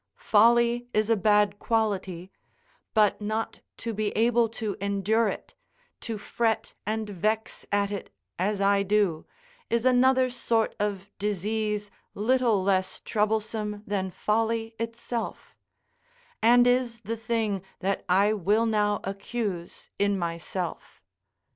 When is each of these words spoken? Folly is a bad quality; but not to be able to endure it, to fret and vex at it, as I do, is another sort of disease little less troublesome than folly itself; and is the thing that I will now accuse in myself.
Folly 0.17 0.87
is 0.95 1.11
a 1.11 1.15
bad 1.15 1.59
quality; 1.59 2.31
but 2.95 3.21
not 3.21 3.59
to 3.77 3.93
be 3.93 4.07
able 4.17 4.49
to 4.49 4.75
endure 4.81 5.27
it, 5.27 5.53
to 5.99 6.17
fret 6.17 6.73
and 6.87 7.07
vex 7.07 7.67
at 7.71 7.91
it, 7.91 8.09
as 8.39 8.59
I 8.61 8.81
do, 8.81 9.27
is 9.69 9.85
another 9.85 10.31
sort 10.31 10.73
of 10.79 11.11
disease 11.19 11.91
little 12.15 12.63
less 12.63 12.99
troublesome 13.01 13.83
than 13.85 14.09
folly 14.09 14.73
itself; 14.79 15.55
and 16.41 16.65
is 16.65 17.01
the 17.01 17.15
thing 17.15 17.61
that 17.81 18.03
I 18.09 18.33
will 18.33 18.65
now 18.65 19.01
accuse 19.03 19.91
in 19.99 20.17
myself. 20.17 21.03